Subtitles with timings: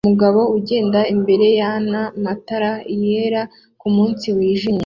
[0.05, 3.41] Umugabo ugenda imbere yana matara yera
[3.81, 4.79] kumunsi wijimye